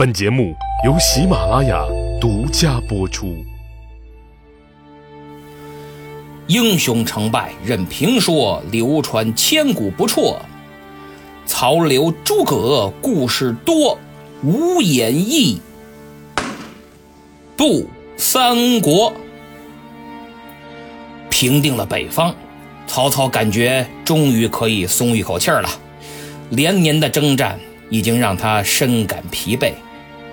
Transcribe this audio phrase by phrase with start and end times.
[0.00, 1.84] 本节目由喜马拉雅
[2.18, 3.44] 独家播出。
[6.46, 10.40] 英雄成败任评说，流传千古不辍。
[11.44, 13.98] 曹刘诸葛故事多，
[14.42, 15.60] 无演义
[17.54, 17.86] 不
[18.16, 19.12] 三国。
[21.28, 22.34] 平定了北方，
[22.86, 25.68] 曹操感觉终于可以松一口气儿了。
[26.48, 27.60] 连年的征战
[27.90, 29.74] 已经让他深感疲惫，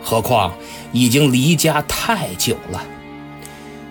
[0.07, 0.53] 何况
[0.93, 2.81] 已经离家太久了。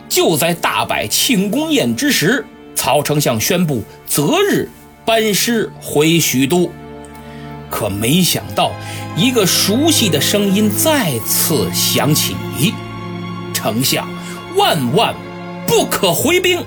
[0.09, 4.71] 就在大摆庆功宴之时，曹丞相宣布择日
[5.05, 6.73] 班师回许都。
[7.69, 8.73] 可没想到，
[9.15, 12.35] 一个熟悉的声音再次响起
[13.52, 14.09] ：“丞相，
[14.57, 15.15] 万万
[15.66, 16.65] 不可回兵！”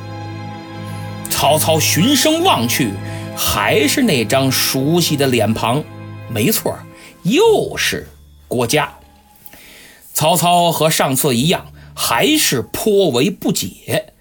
[1.27, 2.91] 曹操循声望去，
[3.35, 5.83] 还是那张熟悉的脸庞，
[6.27, 6.77] 没错，
[7.23, 8.07] 又是
[8.47, 8.93] 郭嘉。
[10.19, 11.71] 曹操和上次一样。
[12.01, 14.13] 还是颇为不解。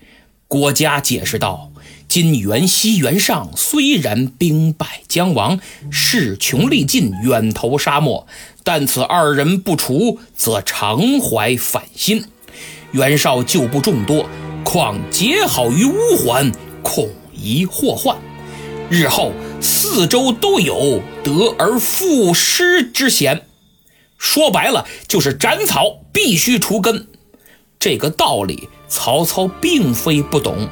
[0.49, 1.71] 郭嘉解释道
[2.09, 8.27] ：“今袁熙、袁尚虽然兵败将亡，势穷力尽，远投沙漠，
[8.65, 12.25] 但此二人不除，则常怀反心。
[12.91, 14.27] 袁绍旧部众多，
[14.65, 16.51] 况结好于乌桓，
[16.83, 18.17] 恐疑祸患。
[18.91, 23.48] 日后四周都有得而复失之嫌。
[24.19, 27.07] 说白了，就是斩草必须除根。”
[27.81, 30.69] 这个道理，曹操并非不懂，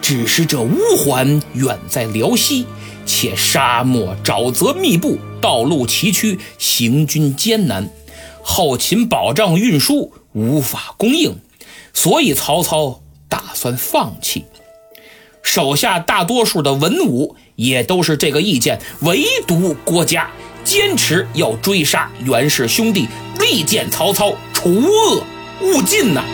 [0.00, 2.66] 只是这乌桓远在辽西，
[3.04, 7.90] 且沙漠沼泽密布，道路崎岖，行军艰难，
[8.42, 11.36] 后勤保障运输无法供应，
[11.92, 14.46] 所以曹操打算放弃。
[15.42, 20.30] 手下大多数的文武也都是这个意见，唯独郭嘉
[20.64, 23.06] 坚持要追杀袁氏兄弟，
[23.38, 25.22] 力荐曹操除恶。
[25.62, 26.24] 务尽呐！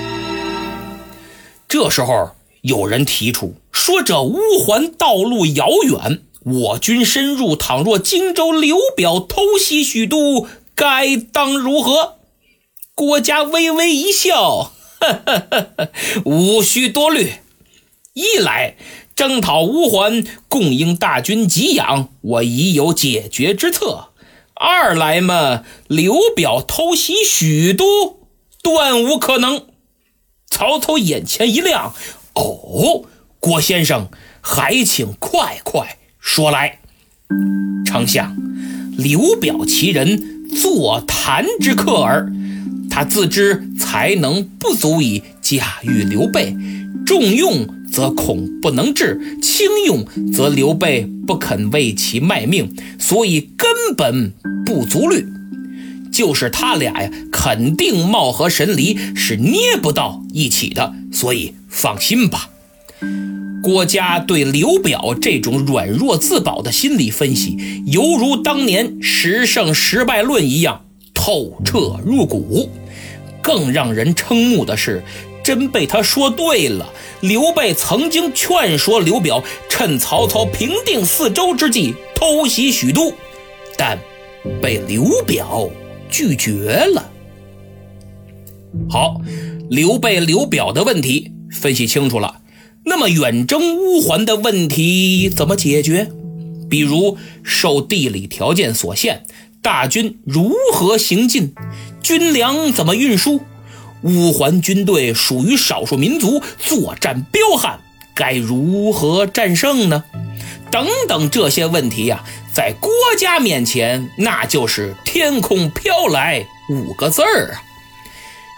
[1.69, 2.31] 这时候
[2.63, 12.15] 有人提出说：“这乌桓道路遥远，我军深入，倘若荆州刘表偷袭许都，该当如何？”
[12.97, 15.89] 郭嘉微微一笑：“呵呵呵
[16.25, 17.35] 无需多虑。
[18.15, 18.77] 一来
[19.15, 24.10] 征讨乌桓，供应大军给养，我已有解决之策；
[24.61, 28.21] 二来嘛，刘表偷袭许都。”
[28.63, 29.69] 断无可能。
[30.51, 31.95] 曹操眼前一亮，
[32.35, 33.05] 哦，
[33.39, 34.11] 郭先生，
[34.43, 36.81] 还请快快说来。
[37.87, 38.37] 丞相，
[38.99, 42.31] 刘表其人，坐谈之客耳。
[42.91, 46.55] 他自知才能不足以驾驭刘备，
[47.07, 54.33] 重用则恐不能治，轻用则刘备不肯为其卖命，所以根本
[54.65, 55.27] 不足虑。
[56.13, 62.51] 就是他俩呀，肯定貌合神离，是捏不到一起的，所以放心吧。
[63.63, 70.85] 郭嘉对刘表这种软弱自保的心理分析，犹如当年十胜十败论一样
[71.15, 72.71] 透彻入骨。
[73.43, 75.03] 更让人瞠目的是，
[75.43, 76.93] 真被他说对了。
[77.21, 83.13] 刘备曾经劝说刘表，趁曹操平定四周之际偷袭许都，
[83.77, 83.99] 但
[84.63, 85.69] 被刘表。
[86.13, 87.09] 拒绝了。
[88.89, 89.21] 好，
[89.71, 92.41] 刘备、刘表的问题分析清楚了，
[92.85, 96.11] 那么远征乌桓的问题怎么解决？
[96.69, 99.23] 比如受地理条件所限，
[99.63, 101.55] 大军如何行进？
[102.03, 103.41] 军粮怎么运输？
[104.03, 107.81] 乌桓军队属于少数民族，作战彪悍，
[108.15, 110.05] 该如何战胜呢？
[110.71, 112.25] 等等这些问题呀。
[112.53, 117.63] 在郭嘉面前，那就是天空飘来五个字儿啊！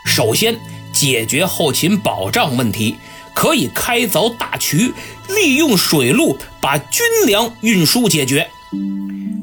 [0.07, 0.59] 首先
[0.95, 2.97] 解决后勤保障问题，
[3.35, 4.95] 可以开凿大渠，
[5.29, 8.49] 利用水路把军粮运输解决。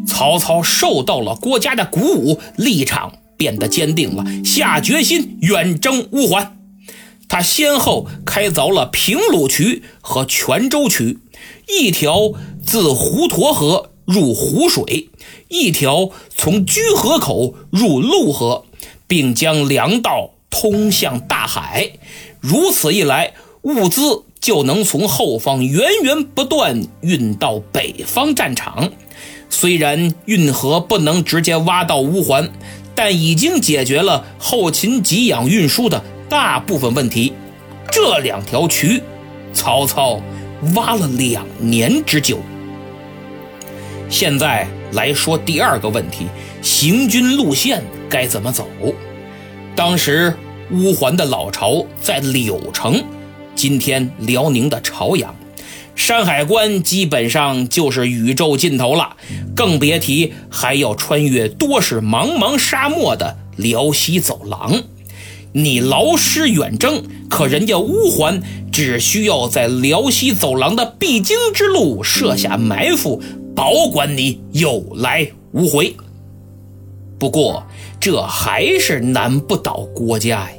[0.08, 6.60] 曹操受到了郭嘉的鼓舞，立场变得坚定了，下决心远征乌桓。
[7.28, 11.18] 他先后开凿了平鲁渠和泉州渠，
[11.68, 13.90] 一条自滹沱河。
[14.10, 15.10] 入湖水，
[15.50, 18.66] 一条从居河口入陆河，
[19.06, 21.92] 并将粮道通向大海。
[22.40, 28.92] 如此一来，物资就能从后方源源不断运到北方战场。
[29.52, 32.50] 虽然运河不能直接挖到乌桓，
[33.02, 37.32] 但已经解决了后勤给养运输的大部分问题。
[37.90, 39.02] 这两条渠，
[39.54, 40.22] 曹操
[40.76, 42.40] 挖了两年之久。
[44.10, 46.28] 现在来说第二个问题，
[46.62, 48.68] 行军路线该怎么走。
[49.78, 50.36] 当时
[50.72, 53.02] 乌桓的老巢在柳城，
[53.56, 55.34] 今天辽宁的朝阳。
[56.00, 59.18] 山海关基本上就是宇宙尽头了，
[59.54, 64.82] 更别提还要穿越多是茫茫沙漠的辽西走廊。
[65.52, 68.42] 你劳师远征，可人家乌桓
[68.72, 73.22] 只需要在辽西走廊的必经之路设下埋伏，
[73.54, 75.94] 保管你有来无回。
[77.20, 77.68] 不过
[78.00, 80.50] 这还是难不倒郭嘉呀，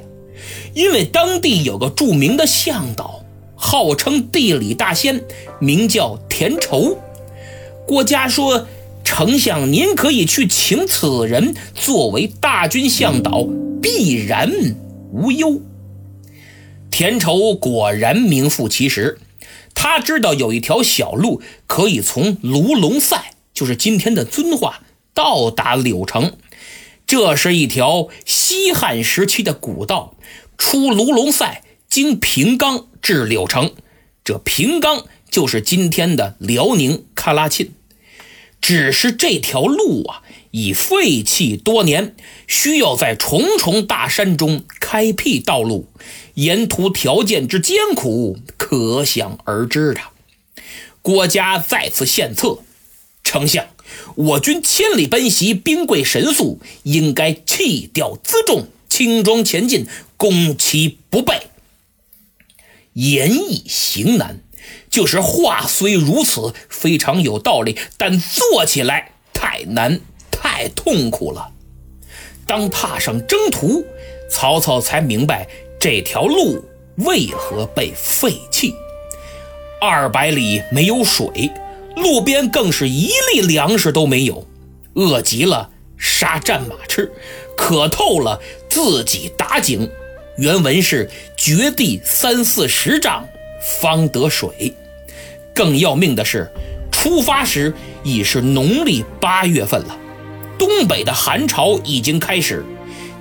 [0.75, 3.20] 因为当地有个著名的向导。
[3.63, 5.23] 号称地理大仙，
[5.61, 6.97] 名叫田畴。
[7.87, 8.67] 郭嘉说
[9.05, 13.47] ：“丞相，您可以去请此人作为大军向导，
[13.83, 14.51] 必然
[15.13, 15.61] 无忧。”
[16.91, 19.19] 田畴果然名副其实，
[19.75, 23.23] 他知道有一条小路可以从卢龙塞，
[23.53, 24.81] 就是今天的遵化，
[25.13, 26.33] 到达柳城。
[27.07, 30.15] 这是一条西汉时期的古道，
[30.57, 31.63] 出卢龙塞。
[31.91, 33.73] 经平冈至柳城，
[34.23, 37.71] 这平冈就是今天的辽宁喀拉沁。
[38.61, 40.23] 只是这条路啊，
[40.53, 42.15] 已废弃多年，
[42.47, 45.89] 需要在重重大山中开辟道路，
[46.35, 50.01] 沿途条件之艰苦，可想而知的。
[51.03, 52.61] 郭嘉再次献策：
[53.25, 53.67] 丞相，
[54.15, 61.50] 我军千里奔袭，兵贵神速，应该弃掉辎重，轻装前进，攻其不备。
[62.95, 64.41] 言易行难，
[64.91, 70.01] 就是话虽如此，非常有道理，但做起来太难，
[70.31, 71.51] 太痛苦了。
[72.47, 73.85] 当踏上征途，
[74.31, 75.49] 曹操才明白
[75.79, 76.65] 这条路
[76.97, 78.75] 为何被废弃。
[79.81, 81.51] 二百里没有水，
[81.97, 84.47] 路边更是一粒粮食都没有，
[84.95, 87.11] 饿极了杀战马吃，
[87.57, 89.89] 渴透了自己打井。
[90.41, 93.29] 原文是掘地三四十丈
[93.61, 94.75] 方得水，
[95.53, 96.51] 更要命的是，
[96.91, 99.95] 出发时已是农历八月份了，
[100.59, 102.65] 东北的寒潮已经开始，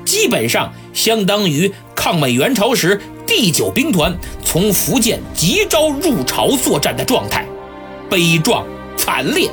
[0.06, 7.46] 基本上相当于抗美援朝时第九兵团从福建急招入朝作战的状态，
[8.10, 9.52] 悲壮惨烈。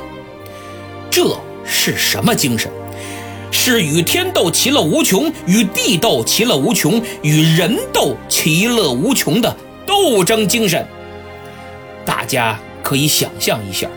[1.11, 2.71] 这是什么精神？
[3.51, 9.55] 是与天斗其乐无穷，与地斗其乐无穷，与人斗其乐无穷的
[9.85, 10.85] 斗争精神。
[12.05, 13.87] 大家可以想象一下，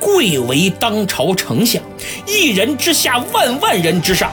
[0.00, 1.82] 贵为当朝丞相，
[2.26, 4.32] 一人之下，万万人之上，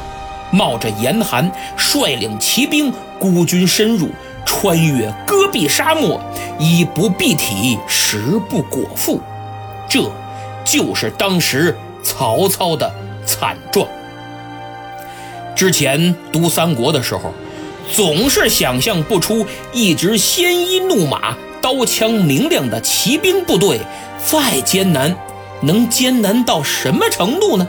[0.51, 4.09] 冒着严寒，率领骑兵孤军深入，
[4.45, 6.19] 穿越戈壁沙漠，
[6.59, 9.19] 衣不蔽体，食不果腹，
[9.89, 10.09] 这
[10.63, 12.91] 就是当时曹操的
[13.25, 13.87] 惨状。
[15.55, 17.33] 之前读三国的时候，
[17.91, 23.79] 总是想象不出一支鲜衣怒马、刀枪明亮的骑兵部队
[24.25, 25.15] 再艰难，
[25.61, 27.67] 能艰难到什么程度呢？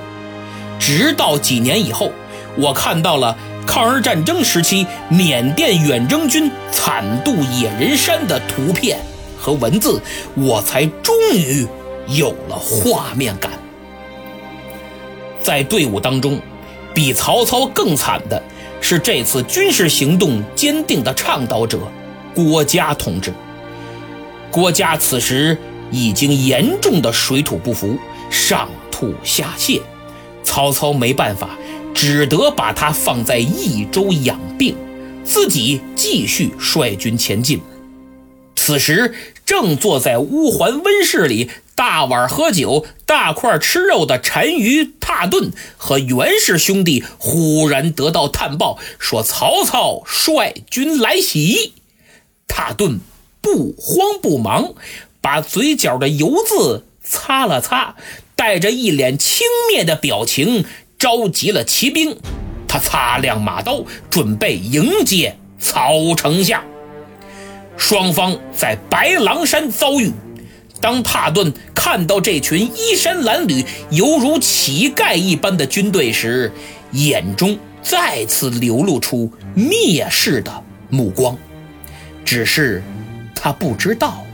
[0.79, 2.11] 直到几年以后，
[2.57, 3.37] 我看到了
[3.67, 8.99] 抗日战争时期缅甸远征军惨渡野人山的图片
[9.39, 10.01] 和文字，
[10.35, 11.67] 我才终于
[12.09, 13.51] 有了画面感。
[15.43, 16.41] 在队伍当中。
[16.94, 18.41] 比曹操更惨的
[18.81, 21.81] 是，这次军事行动坚定的倡导者
[22.34, 23.32] 郭嘉同志。
[24.51, 25.58] 郭嘉此时
[25.91, 27.98] 已经严重的水土不服，
[28.31, 29.81] 上吐下泻，
[30.44, 31.58] 曹操没办法，
[31.93, 34.77] 只得把他放在益州养病，
[35.24, 37.60] 自己继续率军前进。
[38.55, 39.13] 此时
[39.44, 41.51] 正坐在乌桓温室里。
[41.77, 51.73] 大碗喝酒、大块吃肉的单于、踏顿和袁氏兄弟忽然得到探报，说曹操率军来袭。
[52.47, 53.01] 踏顿
[53.41, 54.75] 不慌不忙，
[55.21, 57.97] 把嘴角的油渍擦了擦，
[58.37, 60.65] 带着一脸轻蔑的表情，
[60.99, 62.17] 召集了骑兵。
[62.69, 66.63] 他擦亮马刀，准备迎接曹丞相。
[67.77, 70.13] 双方在白狼山遭遇。
[70.84, 76.53] 当帕顿看到这群衣衫褴褛、犹如乞丐一般的军队时，
[76.93, 80.53] 眼中再次流露出蔑视的
[80.91, 81.38] 目光。
[82.22, 82.82] 只是
[83.34, 84.26] 他不知道，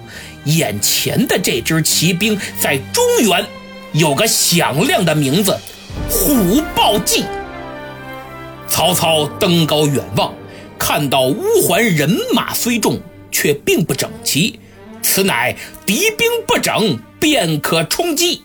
[0.47, 3.47] 眼前的这支骑兵在中原
[3.93, 5.57] 有个响亮的名字——
[6.11, 7.25] 虎豹骑。
[8.67, 10.35] 曹操登高远望，
[10.77, 14.59] 看到乌桓人马虽众，却并不整齐。
[15.03, 18.43] 此乃敌兵不整，便可冲击。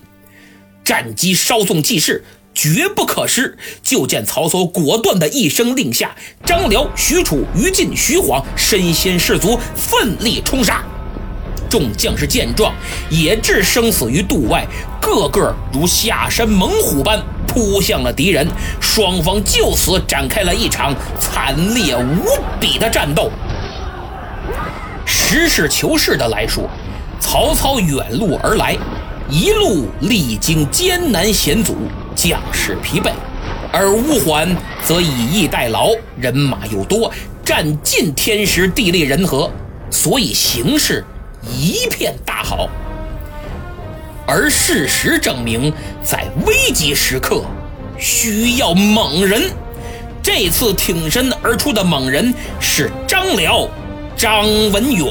[0.83, 3.57] 战机稍纵即逝，绝不可失。
[3.81, 10.83] 就见曹操果断的一声令下，张辽、许褚、于禁、徐晃身先士卒，奋力冲杀。
[11.67, 12.74] 众将士见状，
[13.09, 14.65] 也置生死于度外，
[15.01, 18.47] 个个如下山猛虎般扑向了敌人。
[18.79, 23.31] 双方就此展开了一场惨烈无比的战斗。
[25.05, 26.69] 实事求是的来说，
[27.19, 28.77] 曹操远路而来，
[29.29, 31.75] 一路历经艰难险阻，
[32.15, 33.12] 将士疲惫；
[33.71, 37.12] 而乌桓则以逸待劳，人马又多，
[37.43, 39.50] 占尽天时地利人和，
[39.89, 41.03] 所以形势。
[41.47, 42.67] 一片大好，
[44.25, 45.71] 而事实证明，
[46.03, 47.43] 在危急时刻
[48.00, 49.43] 需要猛人。
[50.24, 53.69] 这次挺身而出的猛人是张辽、
[54.15, 55.05] 张文远。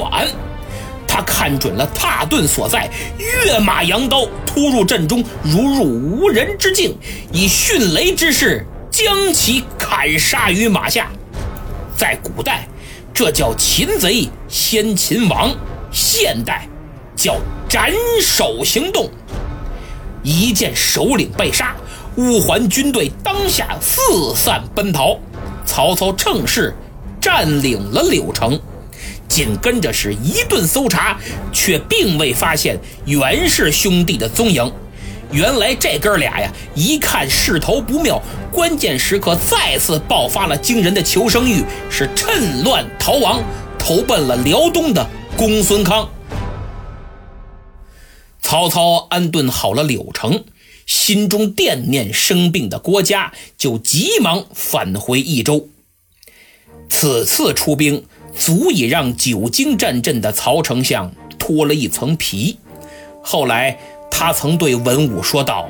[1.07, 6.97] 他看准了踏顿所在，跃马扬刀突入阵中，如入无人之境，
[7.31, 11.09] 以迅雷之势将其砍杀于马下。
[11.95, 12.67] 在古代，
[13.13, 15.55] 这叫擒贼先擒王。
[15.89, 16.67] 现代
[17.15, 17.37] 叫
[17.69, 17.89] 斩
[18.21, 19.09] 首行动，
[20.21, 21.73] 一见首领被杀，
[22.17, 25.17] 乌桓军队当下四散奔逃。
[25.65, 26.75] 曹操趁势
[27.21, 28.59] 占领了柳城，
[29.35, 31.19] 紧跟着是一顿搜查，
[31.51, 34.71] 却并未发现袁氏兄弟的踪影。
[35.29, 43.43] 原来这哥俩呀，一看势头不妙，关键时刻再次爆发了惊人的求生欲，是趁乱逃亡，
[43.77, 45.05] 投奔了辽东的。
[45.35, 46.09] 公孙康，
[48.39, 50.45] 曹操安顿好了柳城，
[50.85, 55.67] 心中惦念生病的郭嘉，就急忙返回益州。
[56.87, 58.05] 此次出兵，
[58.37, 62.57] 足以让久经战阵的曹丞相脱了一层皮。
[63.21, 63.77] 后来，
[64.11, 65.67] 他曾对文武说道：“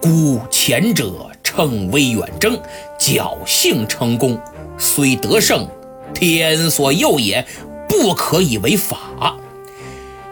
[0.00, 2.58] 孤前者乘威远征，
[2.98, 4.40] 侥幸成功，
[4.78, 5.68] 虽得胜，
[6.14, 7.46] 天所佑也。”
[7.90, 9.34] 不可以为法，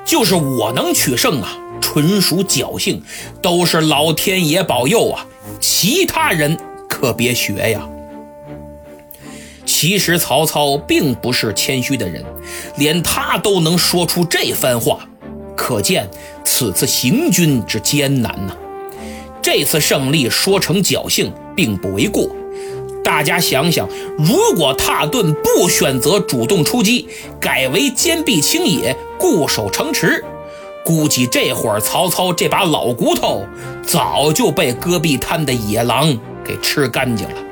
[0.04, 3.02] 就是我能取胜啊，纯属侥幸，
[3.40, 5.26] 都是老天爷保佑啊！
[5.58, 7.88] 其他人可别学呀。
[9.78, 12.24] 其实曹操并不是谦虚的人，
[12.78, 15.06] 连他都能说出这番话，
[15.54, 16.08] 可见
[16.42, 18.56] 此次行军之艰难呐。
[19.42, 22.26] 这次胜利说成侥幸，并不为过。
[23.04, 27.06] 大家想想，如果踏顿不选择主动出击，
[27.38, 30.24] 改为坚壁清野、固守城池，
[30.86, 33.44] 估计这会儿曹操这把老骨头
[33.86, 37.42] 早就被戈壁滩的野狼给吃干净了。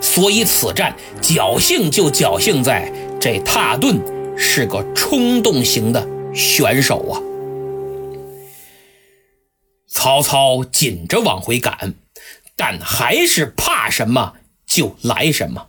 [0.00, 4.00] 所以此战侥幸就侥幸在这踏顿
[4.36, 7.20] 是个冲动型的选手啊。
[9.90, 11.94] 曹操紧着往回赶，
[12.56, 14.34] 但还是怕什么？
[14.66, 15.68] 就来什么。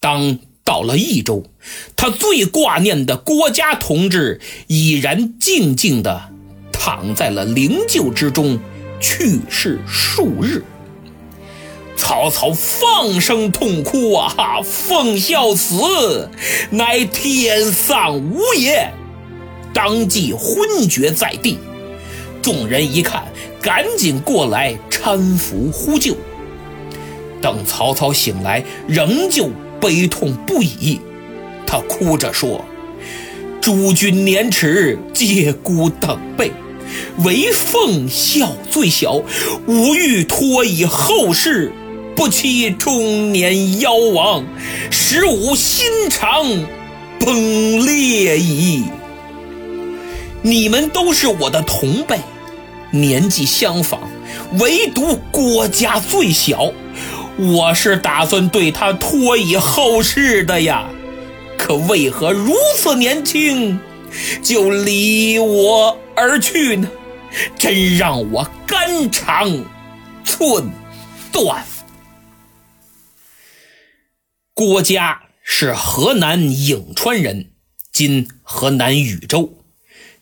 [0.00, 1.44] 当到了益州，
[1.96, 6.30] 他最挂念的郭嘉同志已然静静地
[6.72, 8.58] 躺在了灵柩之中，
[9.00, 10.62] 去世数日。
[11.96, 14.60] 曹操放声痛哭啊！
[14.62, 16.28] 奉孝死，
[16.70, 18.92] 乃天丧吾也，
[19.72, 21.58] 当即昏厥在地。
[22.42, 23.24] 众人一看，
[23.62, 26.16] 赶紧过来搀扶呼救。
[27.40, 29.48] 等曹操醒来，仍旧
[29.80, 31.00] 悲痛不已。
[31.66, 32.64] 他哭着说
[33.62, 36.50] ：“诸君年齿，皆孤等辈，
[37.24, 39.22] 唯奉孝最小。
[39.66, 41.72] 吾欲托以后事，
[42.16, 44.44] 不期中年妖王，
[44.90, 46.44] 使吾心肠
[47.18, 48.84] 崩裂矣。
[50.42, 52.18] 你们都是我的同辈，
[52.90, 54.00] 年纪相仿，
[54.60, 56.72] 唯独郭家最小。”
[57.36, 60.88] 我是打算对他托以后事的呀，
[61.58, 63.80] 可为何如此年轻
[64.40, 66.88] 就离我而去呢？
[67.58, 69.64] 真让我肝肠
[70.24, 70.70] 寸
[71.32, 71.64] 断。
[74.56, 77.50] 郭嘉是河南颍川人，
[77.90, 79.58] 今河南禹州，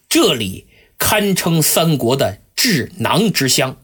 [0.09, 0.65] 这里
[0.97, 3.77] 堪称三国的智囊之乡。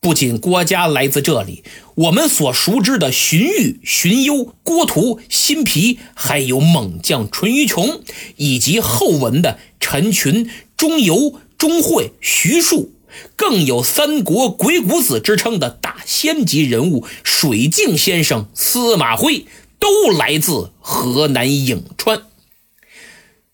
[0.00, 1.62] 不仅郭嘉来自这里，
[1.94, 8.02] 我们所熟知的荀彧、荀攸、郭图、辛毗，还有猛将淳于琼，
[8.34, 12.92] 以及后文的陈群、钟繇、钟会、徐庶，
[13.36, 19.46] 更有三国鬼谷子之称的大仙级人物水镜先生司马徽，
[19.84, 22.22] 都来自河南颍川。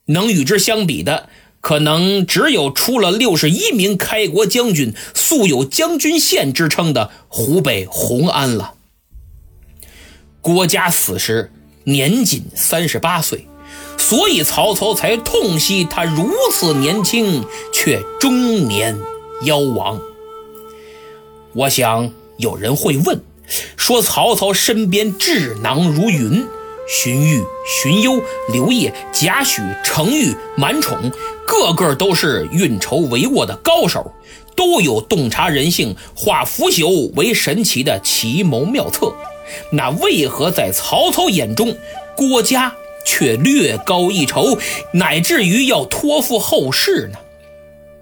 [0.05, 1.27] 能与之相比的，
[1.59, 8.75] 可能只有出了六十一名开国将军、素有将军县之称的湖北红安了。
[10.39, 11.51] 郭嘉死时
[11.83, 13.45] 年仅三十八岁，
[13.97, 18.97] 所以曹操才痛惜他如此年轻却中年
[19.43, 19.99] 夭亡。
[21.53, 23.21] 我想有人会问，
[23.75, 26.45] 说曹操身边智囊如云。
[26.87, 30.97] 荀彧、荀攸、刘烨、贾诩、程昱、满宠，
[31.47, 34.11] 个个都是运筹帷幄的高手，
[34.57, 39.13] 都有洞察人性、化腐朽为神奇的奇谋妙策。
[39.71, 41.77] 那为何在曹操眼中，
[42.17, 42.73] 郭嘉
[43.05, 44.57] 却略高一筹，
[44.91, 47.19] 乃至于要托付后事呢？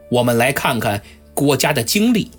[0.09, 1.03] 我们来看看
[1.35, 2.31] 郭嘉的经历。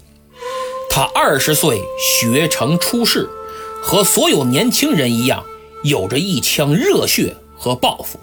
[0.90, 3.28] 他二十岁学成出世，
[3.80, 5.44] 和所有年轻人一样。
[5.82, 8.18] 有着一腔热血和抱负，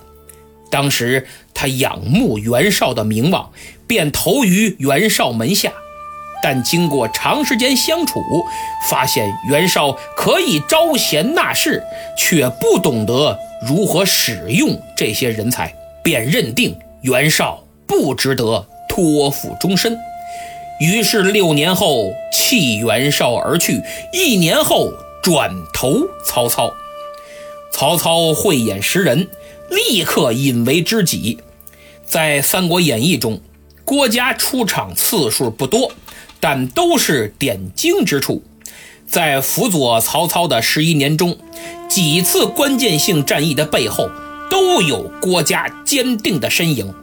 [0.70, 3.50] 当时他仰慕袁绍的名望，
[3.88, 5.72] 便投于袁绍门下。
[6.44, 8.22] 但经过长时间相处，
[8.92, 11.82] 发现袁绍可以招贤纳士，
[12.16, 13.36] 却不懂得
[13.68, 19.98] 如何使用这些人才，便认定袁绍不值得托付终身。
[20.80, 23.82] 于是六年后弃袁绍而去，
[24.14, 24.94] 一年后
[25.24, 26.72] 转投曹操。
[27.72, 29.28] 曹操慧眼识人，
[29.70, 31.40] 立刻引为知己。
[32.06, 33.42] 在《三国演义》中，
[33.84, 35.92] 郭嘉出场次数不多，
[36.40, 38.44] 但都是点睛之处。
[39.08, 41.38] 在辅佐曹操的十一年中，
[41.90, 44.10] 几次关键性战役的背后，
[44.50, 46.94] 都有郭嘉坚定的身影。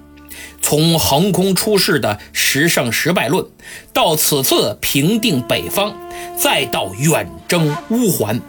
[0.64, 3.44] 从横空出世的十胜十败论，
[3.92, 5.94] 到此次平定北方，
[6.38, 8.40] 再到远征乌桓，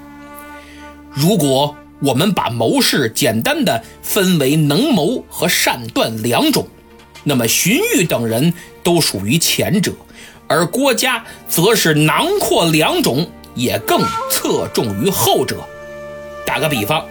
[1.13, 1.75] 如果。
[2.01, 6.67] 我们把谋士简单的分为能谋和善断两种，
[7.23, 8.53] 那么荀彧等人
[8.83, 9.93] 都属于前者，
[10.45, 15.65] 而郭嘉则是囊括两种，也更侧重于后者。
[16.45, 17.05] 打个比方，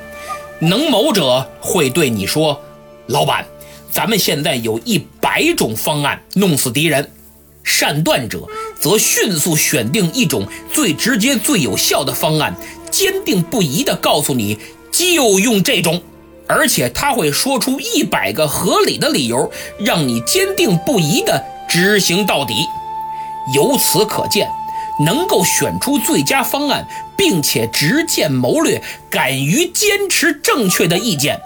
[0.61, 2.61] 能谋者会对你说
[3.08, 3.44] ：“老板，
[3.94, 7.11] 咱们现在有一百种方案弄死敌人。”
[7.64, 8.46] 善断者
[8.78, 12.54] 则迅速选定一种最直接、最有效的方案。
[12.90, 14.59] 坚定不移地告诉你，
[14.92, 16.02] 就用这种，
[16.46, 22.54] 而且他会说出一百个合理的理由，让你坚定不移地执行到底。
[23.54, 24.48] 由此可见，
[25.04, 31.40] 能够选出最佳方案，并且执见谋略，敢于坚持正确的意见，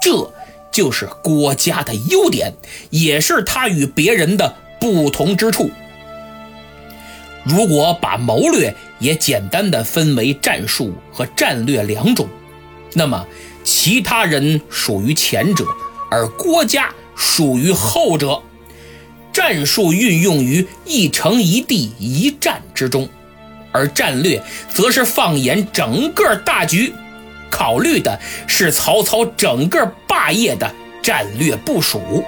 [0.00, 0.30] 这
[0.74, 2.52] 就是郭嘉的优点，
[2.90, 5.70] 也是他与别人的不同之处。
[7.44, 12.26] 如果把谋略也简单的分为战术和战略两种，
[12.92, 13.24] 那么
[13.62, 15.64] 其他人属于前者，
[16.10, 18.42] 而郭嘉属于后者。
[19.32, 23.08] 战术运用于一城一地一战之中，
[23.70, 26.92] 而战略则是放眼整个大局，
[27.50, 30.70] 考虑的是曹操整个霸业的
[31.02, 32.24] 战略部署。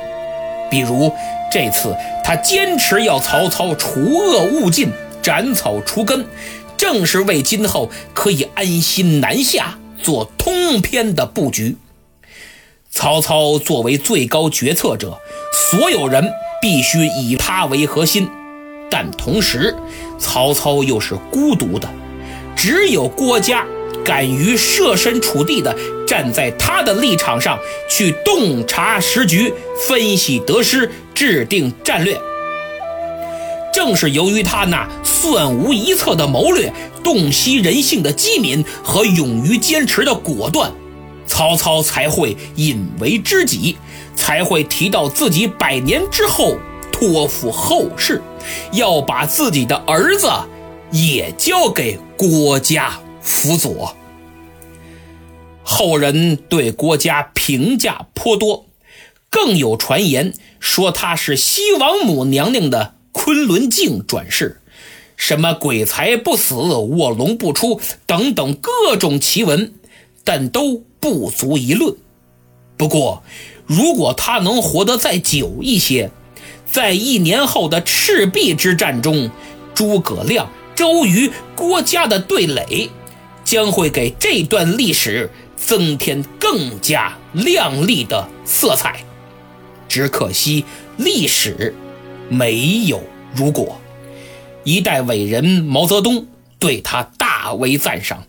[0.71, 1.13] 比如
[1.51, 4.91] 这次他坚持要曹操除恶务尽。
[5.23, 6.25] 斩草除根，
[6.77, 11.77] 正是为今后可以安心南下做通篇的布局。
[12.93, 15.19] 曹操作为最高决策者，
[15.53, 16.31] 所有人
[16.63, 18.29] 必须以他为核心。
[18.89, 19.75] 但同时，
[20.17, 21.89] 曹操又是孤独的，
[22.55, 23.67] 只有郭嘉
[24.07, 27.59] 敢于设身处地的站在他的立场上
[27.91, 29.53] 去洞察时局，
[29.89, 32.17] 分析得失，制定战略。
[33.75, 40.73] 正是由于他那算无一策的谋略、洞悉人性的机敏和勇于坚持的果断，
[41.27, 43.77] 曹操才会引为知己，
[44.15, 46.57] 才会提到自己百年之后
[46.93, 48.23] 托付后事，
[48.71, 50.31] 要把自己的儿子
[50.93, 53.95] 也交给郭嘉辅佐。
[55.63, 58.67] 后人对郭嘉评价颇多，
[59.29, 62.95] 更有传言说他是西王母娘娘的。
[63.19, 64.61] 昆仑镜转世，
[65.17, 69.73] 什么鬼才不死，卧龙不出等等各种奇闻，
[70.23, 71.97] 但都不足一论。
[72.77, 73.23] 不过，
[73.65, 76.11] 如果他能活得再久一些，
[76.71, 79.31] 在一年后的赤壁之战中，
[79.75, 82.91] 诸葛亮、周瑜、郭嘉的对垒，
[83.47, 89.03] 将会给这段历史增添更加亮丽的色彩。
[89.89, 90.67] 只可惜
[90.99, 91.75] 历史。
[92.29, 93.01] 没有
[93.37, 93.81] 如果，
[94.65, 96.27] 一代伟人毛泽东
[96.59, 98.27] 对他大为赞赏，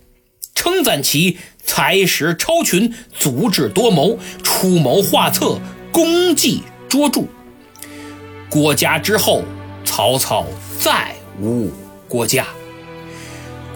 [0.54, 5.60] 称赞其才识超群、足智多谋、出谋划策、
[5.92, 7.24] 功绩卓著。
[8.52, 9.44] 郭嘉之后，
[9.84, 10.46] 曹操
[10.80, 11.72] 再无
[12.08, 12.46] 郭嘉。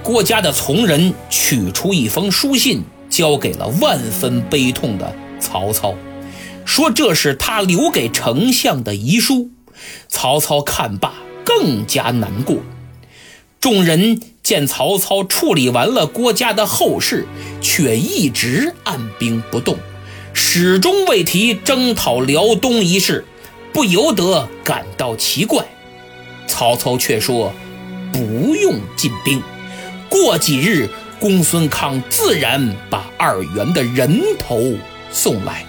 [0.03, 5.93] 郭嘉的从人取出一封书信，交给了万分悲痛的曹操，
[6.65, 9.51] 说这是他留给丞相的遗书。
[10.07, 11.13] 曹操看罢，
[11.45, 12.57] 更加难过。
[13.59, 17.27] 众人见曹操处理完了郭嘉的后事，
[17.61, 19.77] 却一直按兵不动，
[20.33, 23.23] 始终未提征讨辽东一事，
[23.71, 25.63] 不由得感到奇怪。
[26.47, 27.53] 曹操却说
[28.11, 29.41] ：“不用进兵。”
[30.11, 30.89] 过几日，
[31.21, 34.61] 公孙康自然把二袁的人头
[35.09, 35.65] 送来。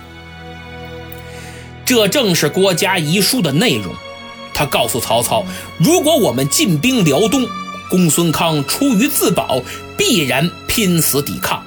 [1.84, 3.94] 这正是郭嘉遗书的内容。
[4.52, 5.46] 他告诉曹操，
[5.78, 7.46] 如果我们进兵辽东，
[7.88, 9.62] 公孙康出于自保，
[9.96, 11.62] 必然拼死抵抗；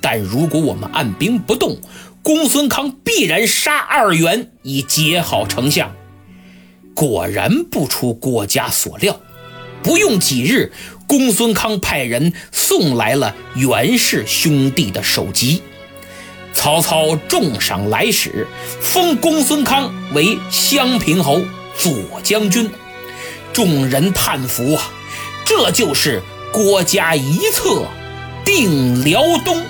[0.00, 1.78] 但如果我们按兵不动，
[2.22, 5.94] 公孙康必然杀二袁，以结好丞相。
[6.92, 9.20] 果然不出郭嘉所料，
[9.80, 10.72] 不用几日。
[11.10, 15.60] 公孙康派人送来了袁氏兄弟的首级，
[16.54, 18.46] 曹操重赏来使，
[18.80, 21.42] 封公孙康为襄平侯、
[21.76, 21.92] 左
[22.22, 22.70] 将军。
[23.52, 24.88] 众人叹服啊，
[25.44, 27.88] 这就是郭嘉一策
[28.44, 29.60] 定辽东。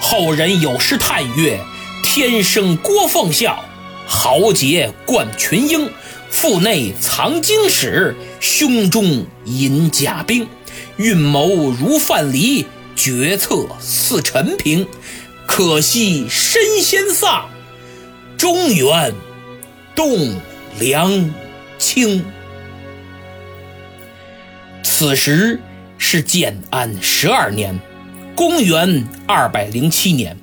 [0.00, 1.60] 后人有诗叹曰
[2.02, 3.62] ：“天生郭奉孝，
[4.06, 5.92] 豪杰冠群英，
[6.30, 10.48] 腹内藏经史，胸中隐甲兵。”
[11.00, 14.86] 运谋如范蠡，决策似陈平。
[15.46, 17.48] 可惜身先丧，
[18.36, 19.14] 中原
[19.96, 20.36] 栋
[20.78, 21.34] 梁
[21.78, 22.22] 清。
[24.82, 25.58] 此时
[25.96, 27.80] 是建安十二年，
[28.36, 30.36] 公元二百零七年。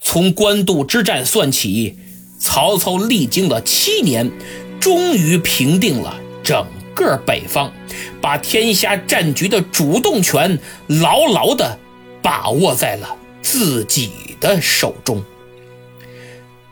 [0.00, 1.98] 从官渡之战算起，
[2.38, 4.32] 曹操历经了七年，
[4.80, 6.66] 终于平定了整。
[6.96, 7.72] 个北方，
[8.20, 11.78] 把天下战局的主动权牢牢地
[12.20, 15.22] 把握在了自己的手中。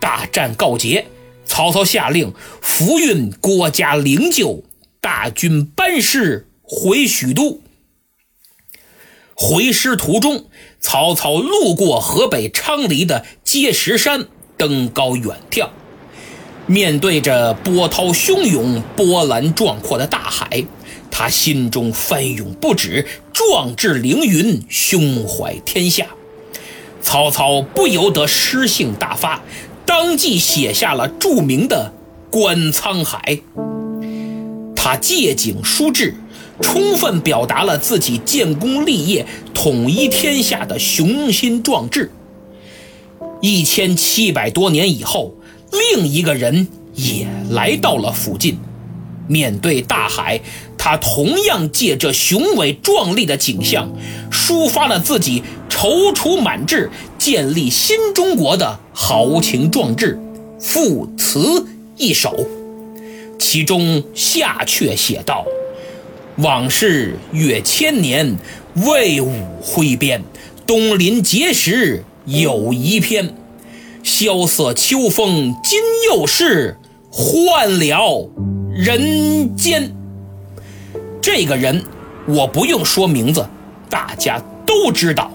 [0.00, 1.06] 大战告捷，
[1.44, 4.64] 曹操下令扶运郭嘉灵柩，
[5.00, 7.60] 大军班师回许都。
[9.36, 10.46] 回师途中，
[10.80, 15.68] 曹操路过河北昌黎的碣石山，登高远眺。
[16.66, 20.64] 面对着波涛汹涌、波澜壮阔的大海，
[21.10, 26.06] 他心中翻涌不止，壮志凌云，胸怀天下。
[27.02, 29.42] 曹操不由得诗兴大发，
[29.84, 31.92] 当即写下了著名的
[32.30, 33.38] 《观沧海》。
[34.74, 36.14] 他借景抒志，
[36.62, 42.10] 充分表达了自己建功立业、统一天下的雄心壮志。
[43.42, 45.34] 一千七百多年以后。
[45.94, 48.58] 另一个人也来到了附近，
[49.26, 50.40] 面对大海，
[50.78, 53.90] 他同样借这雄伟壮丽的景象，
[54.30, 60.18] 抒发了自己踌躇满志、建立新中国的豪情壮志，
[60.60, 62.46] 赋词一首。
[63.38, 65.44] 其中下阙写道
[66.38, 68.36] ：“往事越千年，
[68.76, 70.22] 魏武挥鞭，
[70.66, 73.34] 东临碣石有遗篇。”
[74.04, 76.76] 萧瑟秋风今又是，
[77.10, 78.30] 换了
[78.70, 79.96] 人间。
[81.22, 81.82] 这个人，
[82.28, 83.48] 我不用说名字，
[83.88, 85.30] 大家都知道。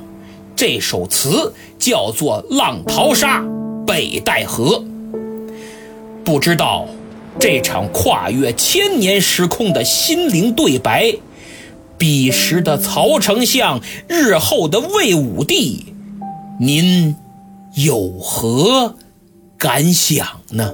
[0.55, 3.41] 这首词叫做《浪淘沙·
[3.85, 4.83] 北戴河》。
[6.23, 6.87] 不知道
[7.39, 11.15] 这场跨越千年时空的心灵对白，
[11.97, 15.87] 彼时的曹丞相，日后的魏武帝，
[16.59, 17.15] 您？
[17.85, 18.93] 有何
[19.57, 20.73] 感想呢？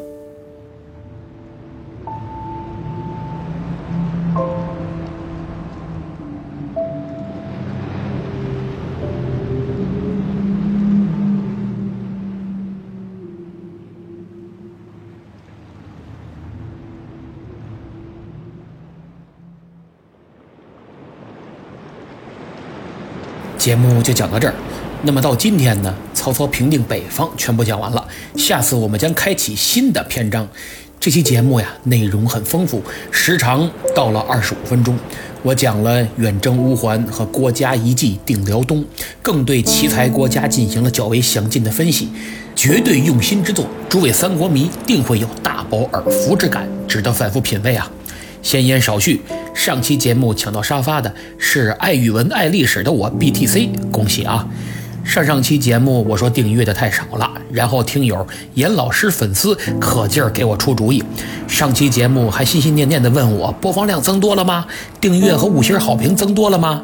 [23.60, 24.54] 节目就讲到这儿。
[25.06, 28.04] 那么到今天呢，曹操平定北方全部讲完了。
[28.36, 30.48] 下次我们将开启新的篇章。
[31.00, 34.98] 这期节目呀，内容很丰富，时长到了二十五分钟。
[35.44, 38.84] 我讲了远征乌桓和郭嘉一计定辽东，
[39.22, 42.10] 更对奇才郭嘉进行了较为详尽的分析，
[42.56, 43.68] 绝对用心之作。
[43.88, 47.92] 诸位三国迷定会有大饱耳福之感，值得反复品味啊。
[48.42, 49.22] 闲言少叙，
[49.54, 54.48] 上期节目抢到沙发的是爱语文爱历史的我 BTC，恭喜啊！
[55.06, 61.02] 上上期节目我说订阅的太少了，然后听友严老师粉丝可劲儿给我出主意。
[61.48, 64.66] 上期节目还心心念念的问我播放量增多了吗？
[65.00, 66.84] 订阅和五星好评增多了吗？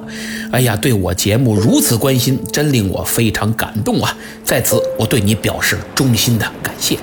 [0.51, 4.15] 哎呀，对我节目如此关心，真令我非常感动啊！
[4.45, 6.97] 在此我对你表示衷心的感谢，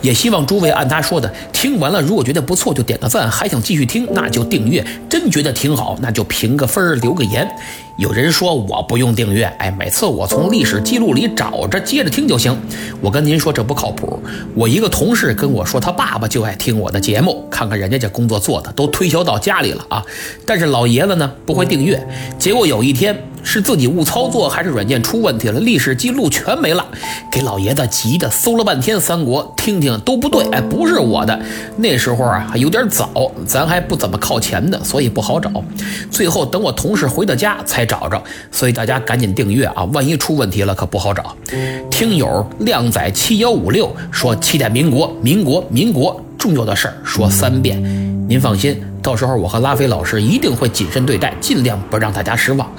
[0.00, 7.46] 也希望诸位按他说的听完了，如果觉得不错就点个赞，还想继续听那就订阅，真觉得挺好那就评个分儿留个言。
[8.00, 12.58] 有人说我不用订阅，哎，每次我从历史记录里找着接着听就行。
[13.02, 14.18] 我跟您说这不靠谱。
[14.54, 20.02] 我一个同事跟我说，他爸爸就爱听我的节目，看看人家这工作做的都推销到家里了啊。
[20.46, 22.02] 但是老爷子呢不会订阅，
[22.38, 23.14] 结果有一天。
[23.42, 25.60] 是自己误操作，还是软件出问题了？
[25.60, 26.84] 历史记录全没了，
[27.30, 31.38] 给老爷子急的搜了半天《三国》，听听都不对，哎，不是我的。
[31.76, 33.10] 那时候啊还有点早，
[33.46, 35.50] 咱还不怎么靠前的，所以不好找。
[36.10, 41.34] 最后等我同事回到家才找着，所以大家赶紧订阅啊，万一出问题了可不好找。
[41.90, 47.82] 听友靓仔七幺五六说：“期待民国，民国，民国，重要的事儿说三遍。”
[48.28, 52.70] 您放心，到时候我和拉菲老师一定会谨慎对待，尽量不让大家失望。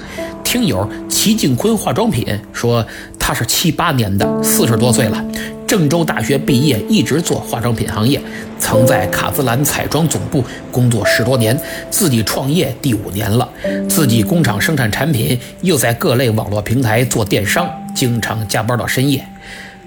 [0.44, 2.84] 听友齐静坤化妆品说，
[3.18, 5.24] 他是七八年的，四十多岁了，
[5.66, 8.20] 郑州大学毕业，一直做化妆品行业，
[8.58, 11.58] 曾在卡姿兰彩妆总部工作十多年，
[11.90, 13.48] 自己创业第五年了，
[13.88, 19.24] 自己工厂生产产品，又在各类网络平台做电商，经常加班到深夜。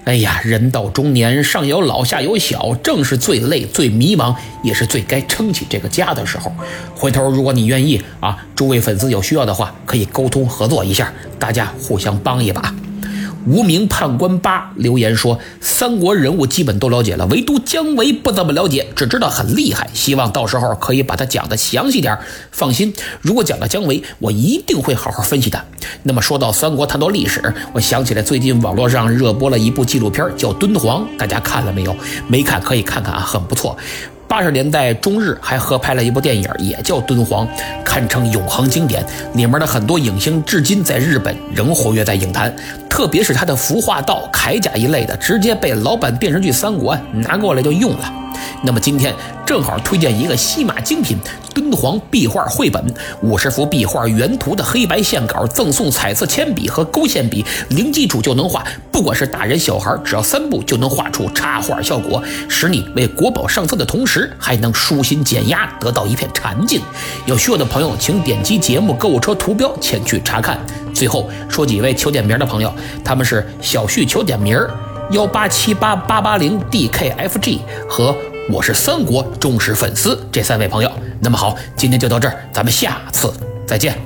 [0.06, 6.52] 哎呀，人到中年，上有老下有小，正是最累、最迷茫，也是最该撑起这个家的时候。
[6.94, 12.72] 回头，如果你愿意啊，诸位粉丝有需要的话，可以沟通合作一下，大家互相帮一把。
[13.46, 19.88] 无名判官八留言说：“三国人物基本都了解了，唯独姜维不怎么了解，只知道很厉害。
[19.94, 22.18] 希望到时候可以把他讲的详细点。
[22.50, 25.64] 放心，如果讲到姜维，我一定会好好分析的。
[26.02, 31.96] 那么说到三国，谈到历史，我想起来最近网络上热播了一部纪录片，叫《敦煌》，大家看了没有？
[32.26, 33.76] 没看可以看看啊，很不错。”
[34.28, 37.46] 八十年代中日还合拍了一部电影，也叫《敦煌》，
[37.84, 39.04] 堪称永恒经典。
[39.34, 42.54] 里面的很多影星至今在日本仍活跃在影坛，
[42.90, 48.12] 特别是他的服化道、铠甲一类的，直接被老版电视剧《三国》拿过来就用了。
[48.62, 51.16] 那么今天正好推荐一个西马精品
[51.54, 52.84] 敦煌壁画绘本，
[53.22, 66.80] 五十幅壁画原图的黑白线稿，赠送彩色铅笔和勾线笔，零基础就能画，不管是大人小孩，只要三步就能画出插画效果，使你为国宝上色的同时，还能舒心减压，得到一片禅境。
[67.24, 70.58] 有需要的朋友，请点击节目购物车图标前去查看。
[70.92, 72.72] 最后说几位求点名的朋友，
[73.04, 74.70] 他们是小旭求点名儿
[75.10, 78.14] 幺八七八八八零 DKFG 和。
[78.48, 80.88] 我是三国忠实粉丝，这三位朋友，
[81.18, 83.32] 那么好，今天就到这儿，咱们下次
[83.66, 83.98] 再见。